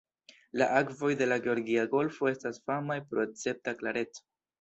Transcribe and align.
La 0.59 0.67
akvoj 0.77 1.09
de 1.19 1.27
la 1.27 1.35
Georgia 1.47 1.83
Golfo 1.91 2.29
estas 2.31 2.57
famaj 2.71 2.97
pro 3.13 3.27
escepta 3.27 3.75
klareco. 3.83 4.25